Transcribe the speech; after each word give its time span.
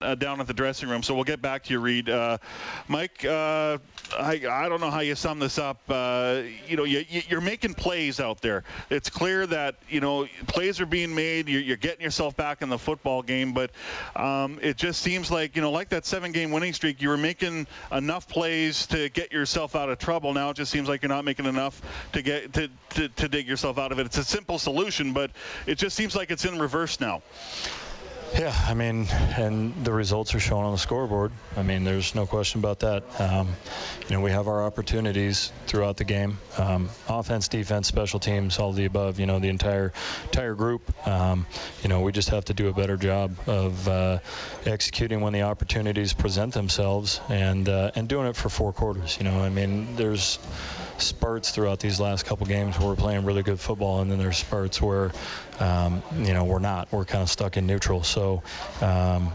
uh, 0.00 0.14
down 0.14 0.40
at 0.40 0.46
the 0.46 0.54
dressing 0.54 0.88
room. 0.88 1.02
So 1.02 1.14
we'll 1.14 1.24
get 1.24 1.42
back 1.42 1.64
to 1.64 1.72
you, 1.72 1.80
Reid. 1.80 2.08
Uh, 2.08 2.38
Mike, 2.86 3.24
uh, 3.24 3.78
I, 4.16 4.40
I 4.48 4.68
don't 4.68 4.80
know 4.80 4.90
how 4.90 5.00
you 5.00 5.16
sum 5.16 5.40
this 5.40 5.58
up. 5.58 5.80
Uh, 5.88 6.42
you 6.68 6.76
know, 6.76 6.84
you, 6.84 7.04
you're 7.28 7.40
making 7.40 7.74
plays 7.74 8.20
out 8.20 8.40
there. 8.40 8.62
It's 8.90 9.10
clear 9.10 9.46
that 9.48 9.74
you 9.88 10.00
know 10.00 10.26
plays 10.46 10.80
are 10.80 10.86
being 10.86 11.14
made. 11.14 11.48
You're, 11.48 11.62
you're 11.62 11.76
getting 11.76 12.02
yourself 12.02 12.36
back 12.36 12.62
in 12.62 12.68
the 12.68 12.78
football 12.78 13.22
game, 13.22 13.52
but 13.52 13.72
um, 14.14 14.60
it 14.62 14.76
just 14.76 15.02
seems 15.02 15.32
like 15.32 15.56
you 15.56 15.62
know, 15.62 15.72
like 15.72 15.88
that 15.88 16.06
seven-game 16.06 16.52
winning 16.52 16.74
streak, 16.74 17.02
you 17.02 17.08
were 17.08 17.16
making 17.16 17.66
enough 17.90 18.28
plays 18.28 18.86
to 18.88 19.08
get 19.08 19.32
yourself 19.32 19.74
out 19.74 19.88
of 19.88 19.98
trouble. 19.98 20.32
Now 20.32 20.50
it 20.50 20.56
just 20.56 20.70
seems 20.70 20.88
like 20.88 21.02
you're 21.02 21.08
not 21.08 21.24
making 21.24 21.46
enough 21.46 21.82
to 22.12 22.22
get 22.22 22.52
to, 22.52 22.68
to, 22.90 23.08
to 23.08 23.28
dig 23.28 23.48
yourself 23.48 23.78
out 23.78 23.90
of 23.90 23.98
it. 23.98 24.06
It's 24.06 24.18
a 24.18 24.24
simple 24.24 24.60
solution, 24.60 25.12
but 25.12 25.32
it 25.66 25.76
just 25.76 25.96
seems 25.96 26.14
like 26.14 26.30
it's 26.30 26.44
in 26.44 26.58
reverse 26.60 27.00
now. 27.00 27.22
Yeah, 28.34 28.54
I 28.68 28.74
mean, 28.74 29.08
and 29.10 29.84
the 29.84 29.92
results 29.92 30.34
are 30.34 30.40
shown 30.40 30.64
on 30.64 30.72
the 30.72 30.78
scoreboard. 30.78 31.32
I 31.56 31.62
mean, 31.62 31.84
there's 31.84 32.14
no 32.14 32.26
question 32.26 32.60
about 32.60 32.80
that. 32.80 33.02
Um, 33.20 33.48
you 34.08 34.14
know, 34.14 34.20
we 34.20 34.30
have 34.30 34.48
our 34.48 34.62
opportunities 34.62 35.50
throughout 35.66 35.96
the 35.96 36.04
game. 36.04 36.38
Um, 36.56 36.90
offense, 37.08 37.48
defense, 37.48 37.88
special 37.88 38.20
teams, 38.20 38.58
all 38.58 38.72
the 38.72 38.84
above. 38.84 39.18
You 39.18 39.26
know, 39.26 39.38
the 39.38 39.48
entire 39.48 39.92
entire 40.24 40.54
group. 40.54 40.82
Um, 41.06 41.46
you 41.82 41.88
know, 41.88 42.02
we 42.02 42.12
just 42.12 42.28
have 42.30 42.44
to 42.46 42.54
do 42.54 42.68
a 42.68 42.72
better 42.72 42.96
job 42.96 43.34
of 43.46 43.88
uh, 43.88 44.18
executing 44.66 45.20
when 45.20 45.32
the 45.32 45.42
opportunities 45.42 46.12
present 46.12 46.54
themselves, 46.54 47.20
and 47.28 47.68
uh, 47.68 47.92
and 47.96 48.08
doing 48.08 48.26
it 48.28 48.36
for 48.36 48.50
four 48.50 48.72
quarters. 48.72 49.16
You 49.18 49.24
know, 49.24 49.40
I 49.40 49.48
mean, 49.48 49.96
there's 49.96 50.38
spurts 50.98 51.50
throughout 51.52 51.78
these 51.80 52.00
last 52.00 52.26
couple 52.26 52.46
games 52.46 52.78
where 52.78 52.88
we're 52.88 52.96
playing 52.96 53.24
really 53.24 53.42
good 53.42 53.60
football, 53.60 54.00
and 54.00 54.10
then 54.10 54.18
there's 54.18 54.36
spurts 54.36 54.82
where, 54.82 55.12
um, 55.60 56.02
you 56.18 56.34
know, 56.34 56.44
we're 56.44 56.58
not. 56.58 56.92
We're 56.92 57.04
kind 57.04 57.22
of 57.22 57.30
stuck 57.30 57.56
in 57.56 57.66
neutral. 57.66 58.02
So, 58.02 58.17
um, 58.80 59.32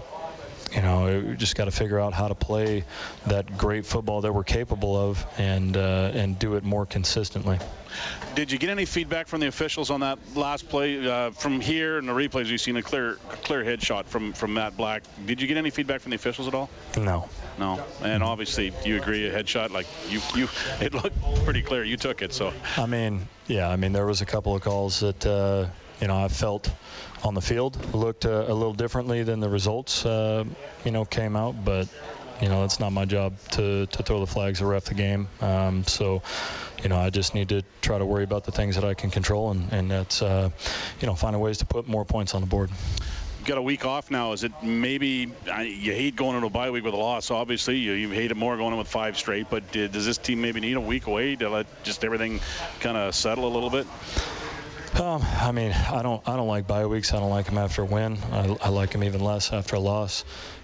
you 0.76 0.82
know, 0.82 1.23
we 1.28 1.36
just 1.36 1.55
got 1.55 1.66
to 1.66 1.72
figure 1.72 2.00
out 2.00 2.14
how 2.14 2.28
to 2.28 2.36
play 2.36 2.84
that 3.28 3.58
great 3.58 3.86
football 3.86 4.22
that 4.22 4.34
we're 4.34 4.44
capable 4.44 4.95
of, 4.95 5.25
and 5.38 5.78
uh, 5.78 6.12
and 6.14 6.40
do 6.40 6.56
it 6.56 6.64
more 6.64 6.86
consistently. 6.86 7.59
Did 8.34 8.52
you 8.52 8.58
get 8.58 8.72
any 8.72 8.86
feedback 8.86 9.28
from 9.28 9.40
the 9.40 9.48
officials 9.48 9.92
on 9.92 10.00
that 10.00 10.17
last 10.36 10.67
play? 10.70 11.08
Uh, 11.08 11.30
from 11.30 11.62
here 11.62 12.00
in 12.00 12.08
the 12.08 12.14
replays, 12.14 12.48
you've 12.48 12.62
seen 12.62 12.78
a 12.78 12.81
clear, 12.81 13.16
clear 13.44 13.64
headshot 13.64 14.06
from 14.06 14.34
from 14.34 14.56
Matt 14.56 14.75
Black. 14.75 15.03
Did 15.25 15.42
you 15.42 15.47
get 15.47 15.58
any 15.58 15.70
feedback 15.70 16.02
from 16.02 16.09
the 16.09 16.16
officials 16.16 16.47
at 16.47 16.56
all? 16.56 16.70
No. 16.97 17.30
No. 17.59 17.84
And 18.02 18.23
obviously, 18.23 18.73
you 18.84 18.97
agree 18.97 19.28
a 19.28 19.44
headshot 19.44 19.70
like 19.70 19.86
you 20.09 20.22
you 20.36 20.47
it 20.81 20.94
looked 20.95 21.22
pretty 21.44 21.62
clear. 21.62 21.84
You 21.84 21.97
took 21.97 22.23
it, 22.23 22.34
so. 22.34 22.52
I 22.78 22.88
mean, 22.88 23.28
yeah. 23.45 23.70
I 23.70 23.75
mean, 23.75 23.94
there 23.94 24.08
was 24.08 24.22
a 24.22 24.25
couple 24.25 24.56
of 24.56 24.64
calls 24.64 25.02
that. 25.02 25.25
Uh, 25.25 25.68
you 26.02 26.08
know, 26.08 26.23
I 26.23 26.27
felt 26.27 26.69
on 27.23 27.33
the 27.33 27.41
field 27.41 27.94
looked 27.94 28.25
uh, 28.25 28.45
a 28.47 28.53
little 28.53 28.73
differently 28.73 29.23
than 29.23 29.39
the 29.39 29.49
results, 29.49 30.05
uh, 30.05 30.44
you 30.83 30.91
know, 30.91 31.05
came 31.05 31.35
out. 31.35 31.63
But 31.63 31.88
you 32.41 32.50
know, 32.50 32.66
it's 32.66 32.80
not 32.80 32.91
my 32.91 33.05
job 33.05 33.38
to, 33.52 33.85
to 33.85 34.03
throw 34.03 34.19
the 34.19 34.27
flags 34.27 34.61
or 34.61 34.67
ref 34.67 34.85
the 34.85 34.95
game. 34.95 35.30
Um, 35.39 35.85
so, 35.85 36.23
you 36.81 36.89
know, 36.89 36.97
I 36.97 37.09
just 37.09 37.33
need 37.33 37.50
to 37.50 37.63
try 37.81 37.97
to 37.97 38.05
worry 38.05 38.25
about 38.25 38.44
the 38.44 38.52
things 38.52 38.75
that 38.75 38.83
I 38.83 38.95
can 38.95 39.11
control, 39.11 39.52
and, 39.52 39.72
and 39.72 39.89
that's, 39.89 40.22
uh, 40.22 40.50
you 41.00 41.08
know, 41.08 41.16
finding 41.16 41.41
ways 41.41 41.59
to 41.59 41.66
put 41.66 41.88
more 41.88 42.03
points 42.03 42.33
on 42.33 42.41
the 42.41 42.47
board. 42.47 42.69
got 43.45 43.57
a 43.57 43.61
week 43.61 43.85
off 43.85 44.11
now. 44.11 44.33
Is 44.33 44.44
it 44.44 44.52
maybe 44.61 45.31
you 45.47 45.91
hate 45.94 46.16
going 46.16 46.35
into 46.35 46.47
a 46.47 46.50
bye 46.50 46.69
week 46.72 46.83
with 46.83 46.94
a 46.94 46.97
loss? 46.97 47.31
Obviously, 47.31 47.78
you, 47.78 47.94
you 47.94 48.09
hate 48.09 48.31
it 48.31 48.38
more 48.38 48.57
going 48.57 48.73
in 48.73 48.78
with 48.78 48.88
five 48.88 49.17
straight. 49.17 49.50
But 49.50 49.72
does 49.72 50.05
this 50.05 50.17
team 50.17 50.41
maybe 50.41 50.59
need 50.59 50.75
a 50.75 50.81
week 50.81 51.07
away 51.07 51.35
to 51.38 51.50
let 51.50 51.83
just 51.83 52.03
everything 52.03 52.41
kind 52.80 52.97
of 52.97 53.16
settle 53.16 53.45
a 53.45 53.53
little 53.53 53.69
bit? 53.69 53.88
Um, 54.99 55.23
I 55.23 55.52
mean, 55.52 55.72
I 55.72 56.03
don't, 56.03 56.22
I 56.27 56.36
don't 56.36 56.47
like 56.47 56.67
bye 56.67 56.86
weeks. 56.86 57.13
I 57.13 57.19
don't 57.19 57.31
like 57.31 57.47
them 57.47 57.58
after 57.58 57.81
a 57.81 57.86
win. 57.86 58.19
I, 58.31 58.55
I 58.61 58.69
like 58.69 58.91
them 58.91 59.03
even 59.03 59.22
less 59.22 59.52
after 59.52 59.75
a 59.75 59.80
loss. 59.80 60.23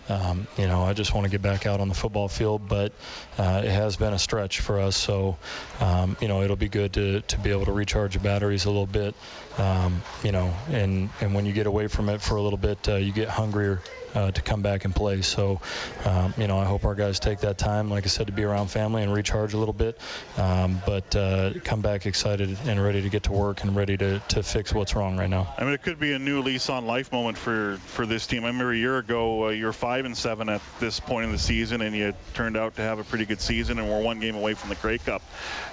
Um, 0.10 0.48
you 0.58 0.68
know, 0.68 0.84
I 0.84 0.94
just 0.94 1.14
want 1.14 1.26
to 1.26 1.32
get 1.32 1.42
back 1.42 1.66
out 1.66 1.80
on 1.80 1.88
the 1.88 1.96
football 1.96 2.28
field, 2.28 2.68
but 2.68 2.92
uh, 3.38 3.62
it 3.64 3.72
has 3.72 3.96
been 3.96 4.14
a 4.14 4.20
stretch 4.20 4.60
for 4.60 4.80
us. 4.80 4.96
So, 4.96 5.38
um, 5.80 6.18
you 6.20 6.28
know, 6.28 6.42
it'll 6.42 6.56
be 6.56 6.70
good 6.70 6.94
to, 6.94 7.22
to 7.22 7.40
be 7.40 7.52
able 7.52 7.66
to 7.66 7.72
recharge 7.72 8.16
your 8.16 8.24
batteries 8.24 8.66
a 8.66 8.70
little 8.70 8.88
bit. 8.88 9.16
Um, 9.58 10.02
you 10.24 10.32
know, 10.32 10.54
and 10.70 11.10
and 11.20 11.34
when 11.34 11.46
you 11.46 11.52
get 11.52 11.68
away 11.68 11.88
from 11.88 12.08
it 12.10 12.22
for 12.22 12.36
a 12.36 12.42
little 12.42 12.58
bit, 12.58 12.88
uh, 12.88 12.96
you 12.96 13.12
get 13.12 13.28
hungrier 13.28 13.82
uh, 14.16 14.32
to 14.32 14.42
come 14.42 14.62
back 14.62 14.86
and 14.86 14.96
play. 14.96 15.22
So, 15.22 15.62
um, 16.06 16.34
you 16.38 16.48
know, 16.48 16.58
I 16.58 16.66
hope 16.66 16.86
our 16.86 16.96
guys 16.96 17.20
take 17.20 17.42
that 17.42 17.58
time, 17.58 17.90
like 17.90 18.06
I 18.06 18.08
said, 18.08 18.28
to 18.28 18.34
be 18.34 18.44
around 18.44 18.68
family 18.68 19.04
and 19.04 19.14
recharge 19.14 19.54
a 19.54 19.58
little 19.58 19.74
bit, 19.74 20.00
um, 20.38 20.82
but 20.86 21.16
uh, 21.16 21.54
come 21.64 21.82
back 21.82 22.06
excited 22.06 22.58
and 22.66 22.82
ready 22.82 23.02
to 23.02 23.10
get 23.10 23.24
to 23.24 23.32
work 23.32 23.64
and 23.64 23.76
ready 23.76 23.98
to, 23.98 24.20
to 24.30 24.44
fix 24.44 24.74
what's 24.74 24.96
wrong 24.96 25.18
right 25.18 25.30
now. 25.30 25.54
I 25.58 25.64
mean, 25.64 25.74
it 25.74 25.82
could 25.82 26.00
be 26.00 26.14
a 26.14 26.20
new 26.20 26.42
lease 26.42 26.70
on 26.70 26.86
life 26.86 27.12
moment 27.12 27.38
for 27.38 27.78
for 27.86 28.06
this 28.06 28.28
team. 28.28 28.44
I 28.46 28.48
remember 28.48 28.72
a 28.72 28.78
year 28.78 28.98
ago, 28.98 29.48
uh, 29.48 29.50
you're 29.50 29.74
five 29.74 29.99
and 30.06 30.18
seven 30.18 30.50
at 30.50 30.62
this 30.80 31.00
point 31.00 31.26
in 31.26 31.32
the 31.32 31.38
season, 31.38 31.82
and 31.82 31.96
you 31.96 32.14
turned 32.34 32.58
out 32.58 32.76
to 32.76 32.82
have 32.82 33.00
a 33.00 33.04
pretty 33.04 33.26
good 33.26 33.42
season, 33.42 33.80
and 33.80 33.90
we're 33.90 34.02
one 34.02 34.20
game 34.20 34.36
away 34.36 34.54
from 34.54 34.70
the 34.70 34.76
Grey 34.76 34.98
Cup. 34.98 35.22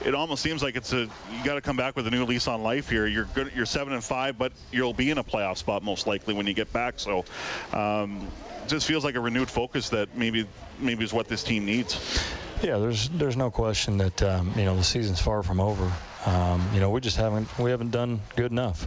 It 0.05 0.15
almost 0.15 0.43
seems 0.43 0.63
like 0.63 0.77
it's 0.77 0.93
a 0.93 1.03
you 1.03 1.45
got 1.45 1.55
to 1.55 1.61
come 1.61 1.77
back 1.77 1.97
with 1.97 2.07
a 2.07 2.11
new 2.11 2.25
lease 2.25 2.49
on 2.49 2.63
life 2.63 2.89
here. 2.89 3.07
You're 3.07 3.25
good. 3.25 3.53
You're 3.55 3.67
seven 3.67 3.93
and 3.93 4.03
five, 4.03 4.39
but 4.39 4.53
you'll 4.73 4.95
be 4.95 5.11
in 5.11 5.19
a 5.19 5.25
playoff 5.25 5.57
spot 5.57 5.83
most 5.83 6.07
likely 6.07 6.35
when 6.35 6.47
you 6.47 6.55
get 6.55 6.73
back. 6.73 6.99
So. 6.99 7.25
Um, 7.73 8.29
just 8.67 8.87
feels 8.87 9.05
like 9.05 9.15
a 9.15 9.21
renewed 9.21 9.49
focus 9.49 9.91
that 9.91 10.17
maybe 10.17 10.45
maybe 10.81 11.05
is 11.05 11.13
what 11.13 11.29
this 11.29 11.45
team 11.45 11.65
needs. 11.65 11.97
Yeah, 12.63 12.79
there's 12.79 13.09
there's 13.11 13.37
no 13.37 13.51
question 13.51 13.99
that 13.99 14.23
um, 14.23 14.53
you 14.57 14.65
know 14.65 14.77
the 14.77 14.85
season's 14.85 15.21
far 15.21 15.43
from 15.43 15.61
over. 15.61 15.91
Um, 16.27 16.69
you 16.75 16.81
know, 16.81 16.91
we 16.91 17.01
just 17.01 17.17
haven't 17.17 17.57
we 17.59 17.71
haven't 17.71 17.93
done 17.93 18.21
good 18.35 18.51
enough 18.51 18.87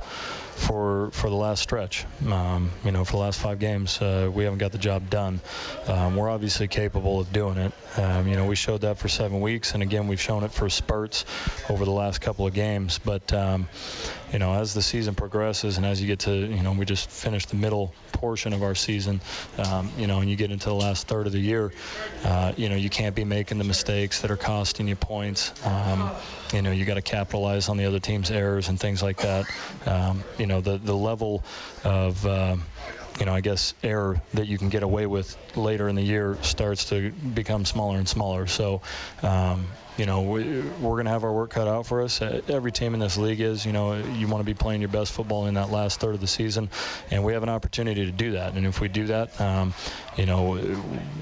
for 0.59 1.09
for 1.11 1.29
the 1.29 1.35
last 1.35 1.63
stretch. 1.63 2.05
Um, 2.27 2.71
you 2.83 2.91
know, 2.91 3.05
for 3.05 3.13
the 3.13 3.17
last 3.17 3.39
five 3.39 3.59
games, 3.59 4.01
uh, 4.01 4.29
we 4.31 4.43
haven't 4.43 4.59
got 4.59 4.73
the 4.73 4.77
job 4.77 5.09
done. 5.09 5.39
Um, 5.87 6.17
we're 6.17 6.29
obviously 6.29 6.67
capable 6.67 7.21
of 7.21 7.31
doing 7.31 7.57
it. 7.57 7.71
Um, 7.97 8.27
you 8.27 8.35
know, 8.35 8.45
we 8.45 8.55
showed 8.55 8.81
that 8.81 8.97
for 8.97 9.07
seven 9.07 9.39
weeks, 9.39 9.73
and 9.73 9.81
again, 9.81 10.07
we've 10.09 10.19
shown 10.19 10.43
it 10.43 10.51
for 10.51 10.69
spurts 10.69 11.25
over 11.69 11.85
the 11.85 11.91
last 11.91 12.19
couple 12.19 12.45
of 12.45 12.53
games. 12.53 12.99
But 12.99 13.31
um, 13.31 13.69
you 14.33 14.39
know, 14.39 14.53
as 14.53 14.73
the 14.73 14.81
season 14.81 15.15
progresses, 15.15 15.77
and 15.77 15.85
as 15.85 16.01
you 16.01 16.07
get 16.07 16.19
to, 16.19 16.33
you 16.33 16.61
know, 16.61 16.73
we 16.73 16.83
just 16.83 17.09
finished 17.09 17.49
the 17.49 17.55
middle 17.55 17.93
portion 18.11 18.51
of 18.51 18.63
our 18.63 18.75
season. 18.75 19.21
Um, 19.57 19.89
you 19.97 20.07
know, 20.07 20.19
and 20.19 20.29
you 20.29 20.35
get 20.35 20.51
into 20.51 20.67
the 20.67 20.75
last 20.75 21.07
third 21.07 21.25
of 21.25 21.31
the 21.31 21.39
year, 21.39 21.71
uh, 22.25 22.51
you 22.57 22.67
know, 22.67 22.75
you 22.75 22.89
can't 22.89 23.15
be 23.15 23.23
making 23.23 23.59
the 23.59 23.63
mistakes 23.63 24.21
that 24.21 24.29
are 24.31 24.37
costing 24.37 24.89
you 24.89 24.97
points. 24.97 25.53
You 26.53 26.63
know, 26.63 26.71
you 26.71 26.83
got 26.83 26.95
to 26.95 27.01
capitalize 27.29 27.69
on 27.69 27.77
the 27.77 27.85
other 27.85 27.99
team's 27.99 28.31
errors 28.31 28.69
and 28.69 28.79
things 28.79 29.03
like 29.03 29.17
that. 29.17 29.45
Um, 29.85 30.23
you 30.39 30.47
know, 30.47 30.61
the 30.61 30.77
the 30.79 30.95
level 30.95 31.43
of 31.83 32.25
uh, 32.25 32.55
you 33.19 33.25
know, 33.27 33.33
I 33.33 33.41
guess 33.41 33.75
error 33.83 34.19
that 34.33 34.47
you 34.47 34.57
can 34.57 34.69
get 34.69 34.81
away 34.81 35.05
with 35.05 35.37
later 35.55 35.87
in 35.87 35.95
the 35.95 36.01
year 36.01 36.39
starts 36.41 36.85
to 36.85 37.11
become 37.11 37.65
smaller 37.65 37.99
and 37.99 38.09
smaller. 38.09 38.47
So, 38.47 38.81
um, 39.21 39.67
you 39.99 40.05
know, 40.05 40.21
we, 40.21 40.61
we're 40.61 40.95
going 40.95 41.05
to 41.05 41.11
have 41.11 41.25
our 41.25 41.33
work 41.33 41.49
cut 41.49 41.67
out 41.67 41.85
for 41.85 42.01
us. 42.01 42.21
Uh, 42.21 42.41
every 42.47 42.71
team 42.71 42.93
in 42.93 43.01
this 43.01 43.17
league 43.17 43.41
is, 43.41 43.65
you 43.65 43.73
know, 43.73 43.95
you 43.97 44.29
want 44.29 44.39
to 44.39 44.45
be 44.45 44.53
playing 44.53 44.79
your 44.79 44.89
best 44.89 45.11
football 45.11 45.45
in 45.47 45.55
that 45.55 45.71
last 45.71 45.99
third 45.99 46.15
of 46.15 46.21
the 46.21 46.27
season, 46.27 46.69
and 47.11 47.25
we 47.25 47.33
have 47.33 47.43
an 47.43 47.49
opportunity 47.49 48.05
to 48.05 48.11
do 48.11 48.31
that. 48.31 48.53
And 48.53 48.65
if 48.65 48.79
we 48.79 48.87
do 48.87 49.07
that, 49.07 49.39
um, 49.41 49.73
you 50.15 50.25
know, 50.25 50.57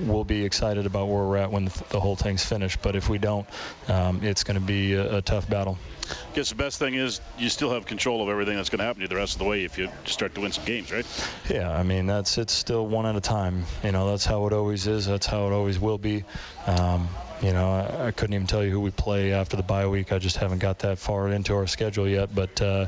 we'll 0.03 0.23
be 0.23 0.45
excited 0.45 0.85
about 0.85 1.07
where 1.07 1.23
we're 1.23 1.37
at 1.37 1.51
when 1.51 1.66
the, 1.66 1.83
the 1.89 1.99
whole 1.99 2.16
thing's 2.16 2.45
finished. 2.45 2.83
But 2.83 2.95
if 2.95 3.09
we 3.09 3.17
don't, 3.17 3.47
um, 3.87 4.23
it's 4.23 4.43
going 4.43 4.59
to 4.59 4.66
be 4.66 4.93
a, 4.93 5.17
a 5.17 5.21
tough 5.23 5.49
battle. 5.49 5.79
I 6.09 6.35
guess 6.35 6.49
the 6.49 6.55
best 6.55 6.77
thing 6.77 6.93
is 6.93 7.19
you 7.37 7.49
still 7.49 7.71
have 7.71 7.87
control 7.87 8.21
of 8.21 8.29
everything 8.29 8.55
that's 8.55 8.69
going 8.69 8.79
to 8.79 8.85
happen 8.85 8.99
to 8.99 9.05
you 9.05 9.07
the 9.07 9.16
rest 9.16 9.33
of 9.33 9.39
the 9.39 9.45
way 9.45 9.66
if 9.66 9.79
you 9.79 9.89
start 10.05 10.35
to 10.35 10.41
win 10.41 10.51
some 10.51 10.66
games, 10.66 10.91
right? 10.91 11.05
Yeah, 11.49 11.71
I 11.71 11.83
mean 11.83 12.05
that's 12.05 12.37
it's 12.37 12.53
still 12.53 12.85
one 12.85 13.05
at 13.07 13.16
a 13.16 13.21
time. 13.21 13.66
You 13.83 13.91
know, 13.91 14.09
that's 14.09 14.23
how 14.23 14.45
it 14.47 14.53
always 14.53 14.85
is. 14.87 15.07
That's 15.07 15.25
how 15.25 15.47
it 15.47 15.53
always 15.53 15.79
will 15.79 15.97
be. 15.97 16.23
Um, 16.66 17.09
you 17.41 17.53
know, 17.53 17.71
I, 17.71 18.07
I, 18.07 18.11
couldn't 18.11 18.33
even 18.33 18.47
tell 18.47 18.63
you 18.63 18.71
who 18.71 18.81
we 18.81 18.91
play 18.91 19.31
after 19.33 19.57
the 19.57 19.63
bye 19.63 19.87
week. 19.87 20.11
I 20.11 20.17
just 20.17 20.37
haven't 20.37 20.59
got 20.59 20.79
that 20.79 20.97
far 20.97 21.29
into 21.29 21.55
our 21.55 21.67
schedule 21.67 22.07
yet. 22.07 22.33
But 22.33 22.61
uh, 22.61 22.87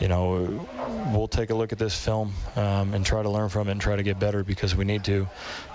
you 0.00 0.08
know, 0.08 0.66
we'll 1.14 1.28
take 1.28 1.50
a 1.50 1.54
look 1.54 1.72
at 1.72 1.78
this 1.78 1.96
film 1.96 2.32
um, 2.56 2.94
and 2.94 3.04
try 3.04 3.22
to 3.22 3.28
learn 3.28 3.50
from 3.50 3.68
it 3.68 3.72
and 3.72 3.80
try 3.80 3.94
to 3.96 4.02
get 4.02 4.18
better 4.18 4.42
because 4.42 4.74
we 4.74 4.84
need 4.84 5.04
to. 5.04 5.28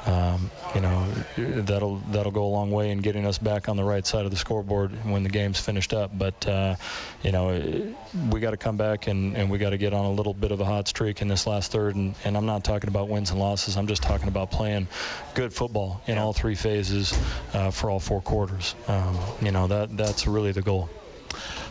Um, 0.05 0.49
you 0.73 0.81
know, 0.81 1.05
that'll 1.37 1.97
that'll 2.11 2.31
go 2.31 2.45
a 2.45 2.47
long 2.47 2.71
way 2.71 2.91
in 2.91 2.99
getting 2.99 3.25
us 3.25 3.37
back 3.37 3.69
on 3.69 3.77
the 3.77 3.83
right 3.83 4.05
side 4.05 4.25
of 4.25 4.31
the 4.31 4.37
scoreboard 4.37 4.91
when 5.05 5.23
the 5.23 5.29
game's 5.29 5.59
finished 5.59 5.93
up. 5.93 6.17
But 6.17 6.47
uh, 6.47 6.75
you 7.23 7.31
know, 7.31 7.93
we 8.29 8.39
got 8.39 8.51
to 8.51 8.57
come 8.57 8.77
back 8.77 9.07
and, 9.07 9.35
and 9.35 9.49
we 9.49 9.57
got 9.57 9.71
to 9.71 9.77
get 9.77 9.93
on 9.93 10.05
a 10.05 10.11
little 10.11 10.33
bit 10.33 10.51
of 10.51 10.59
a 10.61 10.65
hot 10.65 10.87
streak 10.87 11.21
in 11.21 11.27
this 11.27 11.45
last 11.45 11.71
third. 11.71 11.95
And, 11.95 12.15
and 12.23 12.37
I'm 12.37 12.45
not 12.45 12.63
talking 12.63 12.89
about 12.89 13.09
wins 13.09 13.31
and 13.31 13.39
losses. 13.39 13.77
I'm 13.77 13.87
just 13.87 14.03
talking 14.03 14.27
about 14.27 14.51
playing 14.51 14.87
good 15.35 15.53
football 15.53 16.01
in 16.07 16.17
all 16.17 16.33
three 16.33 16.55
phases 16.55 17.17
uh, 17.53 17.71
for 17.71 17.89
all 17.89 17.99
four 18.07 18.21
quarters. 18.21 18.73
Um, 18.87 19.17
you 19.41 19.51
know, 19.51 19.67
that 19.67 19.95
that's 19.95 20.25
really 20.27 20.53
the 20.53 20.61
goal. 20.61 20.89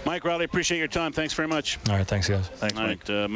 Mike 0.05 0.25
Reilly, 0.25 0.45
appreciate 0.45 0.79
your 0.79 0.87
time. 0.87 1.13
Thanks 1.13 1.35
very 1.35 1.49
much. 1.49 1.79
All 1.89 1.97
right, 1.97 2.07
thanks, 2.07 2.29
guys. 2.29 2.47
Thanks, 2.47 2.77
Mike. 2.77 3.09
Right, 3.09 3.11
uh, 3.11 3.23
Mike 3.23 3.31